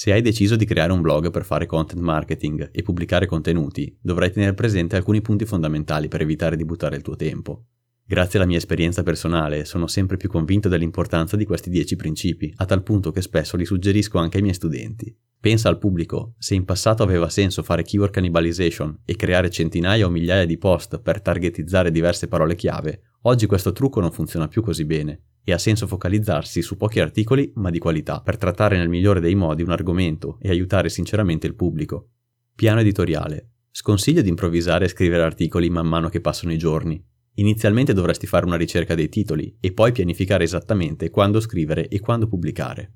Se 0.00 0.14
hai 0.14 0.22
deciso 0.22 0.56
di 0.56 0.64
creare 0.64 0.92
un 0.92 1.02
blog 1.02 1.30
per 1.30 1.44
fare 1.44 1.66
content 1.66 2.00
marketing 2.00 2.70
e 2.72 2.82
pubblicare 2.82 3.26
contenuti, 3.26 3.94
dovrai 4.00 4.32
tenere 4.32 4.54
presente 4.54 4.96
alcuni 4.96 5.20
punti 5.20 5.44
fondamentali 5.44 6.08
per 6.08 6.22
evitare 6.22 6.56
di 6.56 6.64
buttare 6.64 6.96
il 6.96 7.02
tuo 7.02 7.16
tempo. 7.16 7.66
Grazie 8.06 8.38
alla 8.38 8.48
mia 8.48 8.56
esperienza 8.56 9.02
personale 9.02 9.66
sono 9.66 9.86
sempre 9.86 10.16
più 10.16 10.30
convinto 10.30 10.70
dell'importanza 10.70 11.36
di 11.36 11.44
questi 11.44 11.68
10 11.68 11.96
principi, 11.96 12.50
a 12.56 12.64
tal 12.64 12.82
punto 12.82 13.10
che 13.10 13.20
spesso 13.20 13.58
li 13.58 13.66
suggerisco 13.66 14.16
anche 14.16 14.38
ai 14.38 14.42
miei 14.42 14.54
studenti. 14.54 15.14
Pensa 15.38 15.68
al 15.68 15.76
pubblico, 15.76 16.32
se 16.38 16.54
in 16.54 16.64
passato 16.64 17.02
aveva 17.02 17.28
senso 17.28 17.62
fare 17.62 17.82
keyword 17.82 18.14
cannibalization 18.14 19.02
e 19.04 19.16
creare 19.16 19.50
centinaia 19.50 20.06
o 20.06 20.08
migliaia 20.08 20.46
di 20.46 20.56
post 20.56 20.98
per 21.00 21.20
targetizzare 21.20 21.90
diverse 21.90 22.26
parole 22.26 22.54
chiave, 22.54 23.02
oggi 23.24 23.44
questo 23.44 23.72
trucco 23.72 24.00
non 24.00 24.12
funziona 24.12 24.48
più 24.48 24.62
così 24.62 24.86
bene 24.86 25.24
e 25.50 25.52
ha 25.52 25.58
senso 25.58 25.86
focalizzarsi 25.86 26.62
su 26.62 26.76
pochi 26.76 27.00
articoli 27.00 27.52
ma 27.56 27.70
di 27.70 27.78
qualità 27.78 28.20
per 28.20 28.38
trattare 28.38 28.78
nel 28.78 28.88
migliore 28.88 29.20
dei 29.20 29.34
modi 29.34 29.62
un 29.62 29.70
argomento 29.70 30.38
e 30.40 30.48
aiutare 30.48 30.88
sinceramente 30.88 31.46
il 31.46 31.54
pubblico. 31.54 32.10
Piano 32.54 32.80
editoriale. 32.80 33.50
Sconsiglio 33.70 34.22
di 34.22 34.28
improvvisare 34.28 34.84
e 34.84 34.88
scrivere 34.88 35.22
articoli 35.22 35.68
man 35.68 35.86
mano 35.86 36.08
che 36.08 36.20
passano 36.20 36.52
i 36.52 36.58
giorni. 36.58 37.02
Inizialmente 37.34 37.92
dovresti 37.92 38.26
fare 38.26 38.46
una 38.46 38.56
ricerca 38.56 38.94
dei 38.94 39.08
titoli 39.08 39.56
e 39.60 39.72
poi 39.72 39.92
pianificare 39.92 40.44
esattamente 40.44 41.10
quando 41.10 41.40
scrivere 41.40 41.88
e 41.88 42.00
quando 42.00 42.28
pubblicare. 42.28 42.92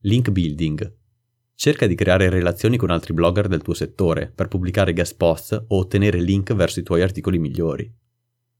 Link 0.00 0.30
building. 0.30 0.96
Cerca 1.54 1.86
di 1.86 1.94
creare 1.94 2.30
relazioni 2.30 2.76
con 2.76 2.90
altri 2.90 3.12
blogger 3.12 3.46
del 3.46 3.62
tuo 3.62 3.74
settore 3.74 4.32
per 4.34 4.48
pubblicare 4.48 4.92
guest 4.92 5.16
post 5.16 5.52
o 5.52 5.78
ottenere 5.78 6.20
link 6.20 6.54
verso 6.54 6.80
i 6.80 6.82
tuoi 6.82 7.02
articoli 7.02 7.38
migliori. 7.38 7.92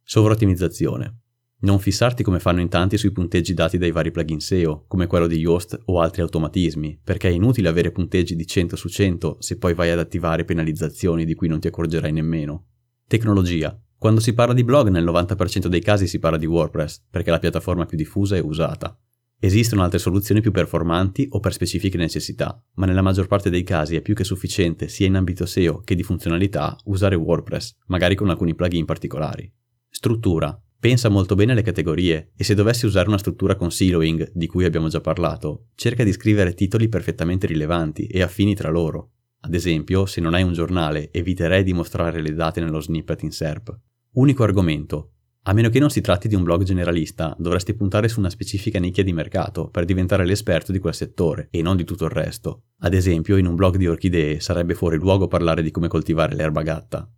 Sovraottimizzazione. 0.03 1.21
Non 1.65 1.79
fissarti 1.79 2.23
come 2.23 2.41
fanno 2.41 2.61
in 2.61 2.69
tanti 2.69 2.99
sui 2.99 3.11
punteggi 3.11 3.55
dati 3.55 3.79
dai 3.79 3.91
vari 3.91 4.11
plugin 4.11 4.39
SEO, 4.39 4.85
come 4.87 5.07
quello 5.07 5.27
di 5.27 5.39
Yoast 5.39 5.81
o 5.87 5.99
altri 5.99 6.21
automatismi, 6.21 7.01
perché 7.03 7.29
è 7.29 7.33
inutile 7.33 7.69
avere 7.69 7.91
punteggi 7.91 8.37
di 8.37 8.47
100 8.47 8.77
su 8.77 8.89
100 8.91 9.39
se 9.41 9.57
poi 9.57 9.73
vai 9.73 9.89
ad 9.89 9.99
attivare 9.99 10.45
penalizzazioni 10.45 11.25
di 11.25 11.35
cui 11.35 11.49
non 11.49 11.61
ti 11.61 11.69
accorgerai 11.69 12.13
nemmeno. 12.13 12.67
Tecnologia. 13.09 13.81
Quando 13.97 14.21
si 14.21 14.35
parla 14.35 14.53
di 14.53 14.63
blog 14.63 14.91
nel 14.91 15.07
90% 15.07 15.69
dei 15.69 15.81
casi 15.81 16.07
si 16.07 16.19
parla 16.19 16.37
di 16.37 16.45
WordPress, 16.45 17.03
perché 17.09 17.31
è 17.31 17.33
la 17.33 17.39
piattaforma 17.39 17.87
più 17.87 17.97
diffusa 17.97 18.37
e 18.37 18.41
usata. 18.41 18.95
Esistono 19.41 19.83
altre 19.83 19.99
soluzioni 19.99 20.43
più 20.43 20.51
performanti 20.51 21.27
o 21.31 21.41
per 21.41 21.55
specifiche 21.55 21.97
necessità, 21.97 22.63
ma 22.75 22.85
nella 22.85 23.01
maggior 23.01 23.27
parte 23.27 23.49
dei 23.49 23.63
casi 23.63 23.97
è 23.97 24.03
più 24.03 24.15
che 24.15 24.25
sufficiente 24.25 24.89
sia 24.89 25.07
in 25.07 25.15
ambito 25.15 25.47
SEO 25.47 25.81
che 25.81 25.95
di 25.95 26.03
funzionalità 26.03 26.77
usare 26.85 27.15
WordPress, 27.15 27.79
magari 27.87 28.17
con 28.17 28.29
alcuni 28.29 28.55
plugin 28.55 28.85
particolari. 28.85 29.51
Struttura. 29.89 30.59
Pensa 30.85 31.09
molto 31.09 31.35
bene 31.35 31.53
alle 31.53 31.63
categorie 31.63 32.33
e 32.37 32.45
se 32.45 32.55
dovessi 32.55 32.85
usare 32.85 33.09
una 33.09 33.17
struttura 33.17 33.55
con 33.55 33.71
siloing, 33.71 34.33
di 34.35 34.47
cui 34.47 34.67
abbiamo 34.67 34.89
già 34.89 35.01
parlato, 35.01 35.69
cerca 35.77 36.05
di 36.05 36.13
scrivere 36.13 36.53
titoli 36.53 36.91
perfettamente 36.91 37.47
rilevanti 37.47 38.05
e 38.05 38.21
affini 38.21 38.55
tra 38.55 38.69
loro. 38.69 39.13
Ad 39.41 39.55
esempio, 39.55 40.05
se 40.05 40.21
non 40.21 40.35
hai 40.35 40.43
un 40.43 40.53
giornale, 40.53 41.11
eviterei 41.11 41.63
di 41.63 41.73
mostrare 41.73 42.21
le 42.21 42.35
date 42.35 42.61
nello 42.61 42.81
snippet 42.81 43.23
in 43.23 43.31
SERP. 43.31 43.75
Unico 44.17 44.43
argomento. 44.43 45.13
A 45.45 45.55
meno 45.55 45.71
che 45.71 45.79
non 45.79 45.89
si 45.89 46.03
tratti 46.03 46.29
di 46.29 46.35
un 46.35 46.43
blog 46.43 46.65
generalista, 46.65 47.35
dovresti 47.39 47.73
puntare 47.73 48.09
su 48.09 48.19
una 48.19 48.29
specifica 48.29 48.79
nicchia 48.79 49.05
di 49.05 49.15
mercato 49.15 49.71
per 49.71 49.87
diventare 49.87 50.27
l'esperto 50.27 50.71
di 50.71 50.81
quel 50.81 50.95
settore 50.95 51.49
e 51.51 51.63
non 51.63 51.77
di 51.77 51.85
tutto 51.85 52.05
il 52.05 52.11
resto. 52.11 52.65
Ad 52.81 52.93
esempio, 52.93 53.39
in 53.39 53.47
un 53.47 53.55
blog 53.55 53.77
di 53.79 53.87
orchidee 53.87 54.39
sarebbe 54.39 54.75
fuori 54.75 54.99
luogo 54.99 55.29
parlare 55.29 55.63
di 55.63 55.71
come 55.71 55.89
coltivare 55.89 56.35
l'erba 56.35 56.61
gatta. 56.61 57.11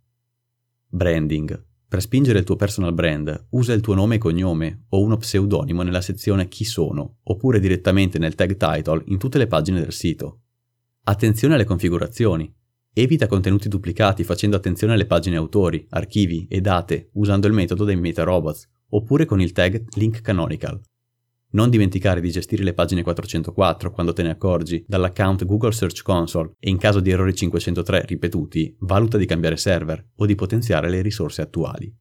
Branding. 0.87 1.66
Per 1.89 2.01
spingere 2.01 2.39
il 2.39 2.43
tuo 2.43 2.57
personal 2.57 2.93
brand, 2.93 3.47
usa 3.51 3.71
il 3.71 3.79
tuo 3.79 3.93
nome 3.93 4.15
e 4.15 4.17
cognome 4.17 4.87
o 4.89 5.01
uno 5.01 5.15
pseudonimo 5.15 5.83
nella 5.83 6.01
sezione 6.01 6.49
Chi 6.49 6.65
sono, 6.65 7.19
oppure 7.23 7.61
direttamente 7.61 8.19
nel 8.19 8.35
tag 8.35 8.57
title 8.57 9.03
in 9.05 9.17
tutte 9.17 9.37
le 9.37 9.47
pagine 9.47 9.79
del 9.79 9.93
sito. 9.93 10.41
Attenzione 11.03 11.53
alle 11.53 11.63
configurazioni. 11.63 12.53
Evita 12.91 13.27
contenuti 13.27 13.69
duplicati 13.69 14.25
facendo 14.25 14.57
attenzione 14.57 14.93
alle 14.93 15.05
pagine 15.05 15.37
autori, 15.37 15.85
archivi 15.91 16.45
e 16.49 16.59
date 16.59 17.11
usando 17.13 17.47
il 17.47 17.53
metodo 17.53 17.85
dei 17.85 17.95
meta-robots, 17.95 18.67
oppure 18.89 19.23
con 19.23 19.39
il 19.39 19.53
tag 19.53 19.85
link 19.95 20.19
canonical. 20.19 20.81
Non 21.49 21.69
dimenticare 21.69 22.19
di 22.19 22.29
gestire 22.29 22.63
le 22.63 22.73
pagine 22.73 23.03
404 23.03 23.91
quando 23.91 24.11
te 24.11 24.21
ne 24.21 24.31
accorgi 24.31 24.83
dall'account 24.85 25.45
Google 25.45 25.71
Search 25.71 26.01
Console 26.01 26.51
e 26.59 26.69
in 26.69 26.77
caso 26.77 26.99
di 26.99 27.09
errori 27.09 27.33
503 27.33 28.03
ripetuti, 28.05 28.75
valuta 28.79 29.17
di 29.17 29.25
cambiare 29.25 29.55
server 29.55 30.05
o 30.15 30.25
di 30.25 30.35
potenziare 30.35 30.89
le 30.89 31.01
risorse 31.01 31.41
attuali. 31.41 31.93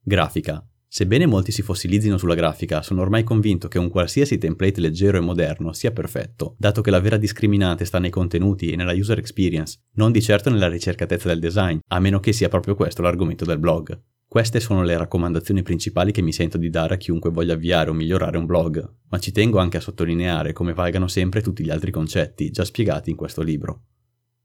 Grafica. 0.00 0.66
Sebbene 0.94 1.26
molti 1.26 1.50
si 1.50 1.62
fossilizzino 1.62 2.16
sulla 2.16 2.36
grafica, 2.36 2.80
sono 2.80 3.00
ormai 3.00 3.24
convinto 3.24 3.66
che 3.66 3.80
un 3.80 3.88
qualsiasi 3.88 4.38
template 4.38 4.80
leggero 4.80 5.18
e 5.18 5.20
moderno 5.20 5.72
sia 5.72 5.90
perfetto, 5.90 6.54
dato 6.56 6.82
che 6.82 6.90
la 6.90 7.00
vera 7.00 7.16
discriminante 7.16 7.84
sta 7.84 7.98
nei 7.98 8.10
contenuti 8.10 8.70
e 8.70 8.76
nella 8.76 8.92
user 8.92 9.18
experience, 9.18 9.80
non 9.94 10.12
di 10.12 10.22
certo 10.22 10.50
nella 10.50 10.68
ricercatezza 10.68 11.26
del 11.26 11.40
design, 11.40 11.78
a 11.88 11.98
meno 11.98 12.20
che 12.20 12.32
sia 12.32 12.48
proprio 12.48 12.76
questo 12.76 13.02
l'argomento 13.02 13.44
del 13.44 13.58
blog. 13.58 14.00
Queste 14.34 14.58
sono 14.58 14.82
le 14.82 14.96
raccomandazioni 14.96 15.62
principali 15.62 16.10
che 16.10 16.20
mi 16.20 16.32
sento 16.32 16.58
di 16.58 16.68
dare 16.68 16.94
a 16.94 16.96
chiunque 16.96 17.30
voglia 17.30 17.54
avviare 17.54 17.90
o 17.90 17.92
migliorare 17.92 18.36
un 18.36 18.46
blog, 18.46 18.84
ma 19.10 19.20
ci 19.20 19.30
tengo 19.30 19.60
anche 19.60 19.76
a 19.76 19.80
sottolineare 19.80 20.52
come 20.52 20.74
valgano 20.74 21.06
sempre 21.06 21.40
tutti 21.40 21.62
gli 21.62 21.70
altri 21.70 21.92
concetti 21.92 22.50
già 22.50 22.64
spiegati 22.64 23.10
in 23.10 23.16
questo 23.16 23.42
libro. 23.42 23.82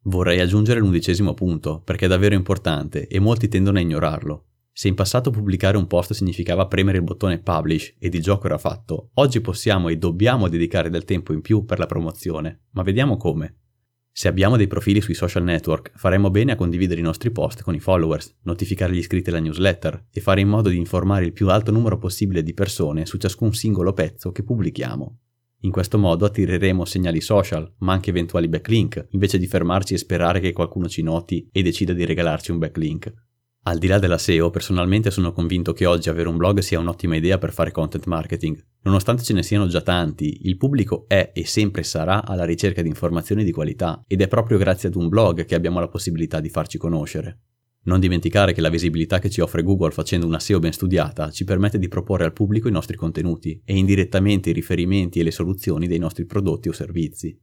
Vorrei 0.03 0.41
aggiungere 0.41 0.79
l'undicesimo 0.79 1.33
punto, 1.33 1.81
perché 1.83 2.05
è 2.05 2.07
davvero 2.07 2.35
importante 2.35 3.07
e 3.07 3.17
molti 3.17 3.47
tendono 3.47 3.79
a 3.79 3.81
ignorarlo. 3.81 4.49
Se 4.71 4.87
in 4.87 4.93
passato 4.93 5.31
pubblicare 5.31 5.75
un 5.75 5.87
post 5.87 6.13
significava 6.13 6.67
premere 6.67 6.99
il 6.99 7.03
bottone 7.03 7.39
publish 7.39 7.95
ed 7.97 8.13
il 8.13 8.21
gioco 8.21 8.45
era 8.45 8.59
fatto, 8.59 9.09
oggi 9.15 9.41
possiamo 9.41 9.89
e 9.89 9.97
dobbiamo 9.97 10.49
dedicare 10.49 10.91
del 10.91 11.03
tempo 11.03 11.33
in 11.33 11.41
più 11.41 11.65
per 11.65 11.79
la 11.79 11.87
promozione, 11.87 12.65
ma 12.73 12.83
vediamo 12.83 13.17
come. 13.17 13.58
Se 14.19 14.27
abbiamo 14.27 14.57
dei 14.57 14.67
profili 14.67 14.99
sui 14.99 15.13
social 15.13 15.45
network, 15.45 15.93
faremo 15.95 16.29
bene 16.29 16.51
a 16.51 16.57
condividere 16.57 16.99
i 16.99 17.03
nostri 17.03 17.31
post 17.31 17.61
con 17.61 17.73
i 17.73 17.79
followers, 17.79 18.35
notificare 18.41 18.91
gli 18.91 18.97
iscritti 18.97 19.29
alla 19.29 19.39
newsletter 19.39 20.07
e 20.11 20.19
fare 20.19 20.41
in 20.41 20.49
modo 20.49 20.67
di 20.67 20.75
informare 20.75 21.23
il 21.23 21.31
più 21.31 21.49
alto 21.49 21.71
numero 21.71 21.97
possibile 21.97 22.43
di 22.43 22.53
persone 22.53 23.05
su 23.05 23.15
ciascun 23.15 23.53
singolo 23.53 23.93
pezzo 23.93 24.33
che 24.33 24.43
pubblichiamo. 24.43 25.19
In 25.59 25.71
questo 25.71 25.97
modo 25.97 26.25
attireremo 26.25 26.83
segnali 26.83 27.21
social, 27.21 27.73
ma 27.77 27.93
anche 27.93 28.09
eventuali 28.09 28.49
backlink, 28.49 29.07
invece 29.11 29.37
di 29.37 29.47
fermarci 29.47 29.93
e 29.93 29.97
sperare 29.97 30.41
che 30.41 30.51
qualcuno 30.51 30.89
ci 30.89 31.01
noti 31.01 31.47
e 31.49 31.61
decida 31.61 31.93
di 31.93 32.03
regalarci 32.03 32.51
un 32.51 32.57
backlink. 32.57 33.13
Al 33.63 33.77
di 33.77 33.87
là 33.87 33.99
della 33.99 34.17
SEO, 34.17 34.49
personalmente 34.49 35.11
sono 35.11 35.31
convinto 35.31 35.71
che 35.71 35.85
oggi 35.85 36.09
avere 36.09 36.27
un 36.27 36.35
blog 36.35 36.59
sia 36.59 36.79
un'ottima 36.79 37.15
idea 37.15 37.37
per 37.37 37.53
fare 37.53 37.71
content 37.71 38.05
marketing. 38.05 38.61
Nonostante 38.81 39.23
ce 39.23 39.33
ne 39.33 39.43
siano 39.43 39.67
già 39.67 39.81
tanti, 39.81 40.47
il 40.47 40.55
pubblico 40.55 41.03
è 41.07 41.31
e 41.33 41.45
sempre 41.45 41.83
sarà 41.83 42.25
alla 42.25 42.45
ricerca 42.45 42.81
di 42.81 42.87
informazioni 42.87 43.43
di 43.43 43.51
qualità 43.51 44.03
ed 44.07 44.21
è 44.21 44.27
proprio 44.27 44.57
grazie 44.57 44.87
ad 44.87 44.95
un 44.95 45.09
blog 45.09 45.43
che 45.45 45.55
abbiamo 45.55 45.79
la 45.79 45.89
possibilità 45.89 46.39
di 46.39 46.49
farci 46.49 46.77
conoscere. 46.77 47.39
Non 47.81 47.99
dimenticare 47.99 48.53
che 48.53 48.61
la 48.61 48.69
visibilità 48.69 49.19
che 49.19 49.29
ci 49.29 49.39
offre 49.39 49.63
Google 49.63 49.91
facendo 49.91 50.25
una 50.25 50.39
SEO 50.39 50.59
ben 50.59 50.73
studiata 50.73 51.31
ci 51.31 51.45
permette 51.45 51.79
di 51.79 51.87
proporre 51.87 52.25
al 52.25 52.33
pubblico 52.33 52.67
i 52.67 52.71
nostri 52.71 52.97
contenuti 52.97 53.61
e 53.63 53.75
indirettamente 53.75 54.49
i 54.49 54.53
riferimenti 54.53 55.19
e 55.19 55.23
le 55.23 55.31
soluzioni 55.31 55.87
dei 55.87 55.97
nostri 55.97 56.25
prodotti 56.25 56.67
o 56.67 56.73
servizi. 56.73 57.39